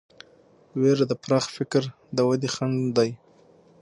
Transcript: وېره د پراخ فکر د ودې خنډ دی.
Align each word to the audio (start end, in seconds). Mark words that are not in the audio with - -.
وېره 0.79 1.05
د 1.07 1.13
پراخ 1.23 1.45
فکر 1.57 1.83
د 2.15 2.17
ودې 2.27 2.49
خنډ 2.55 2.81
دی. 2.97 3.09